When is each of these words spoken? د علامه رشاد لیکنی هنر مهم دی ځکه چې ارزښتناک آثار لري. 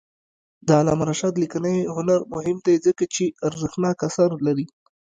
د 0.67 0.67
علامه 0.79 1.03
رشاد 1.11 1.33
لیکنی 1.43 1.75
هنر 1.95 2.19
مهم 2.35 2.57
دی 2.65 2.75
ځکه 2.85 3.03
چې 3.15 3.23
ارزښتناک 3.47 3.97
آثار 4.09 4.31
لري. 4.47 4.65